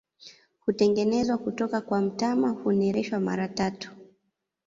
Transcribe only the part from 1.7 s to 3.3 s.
kwa mtama, hunereshwa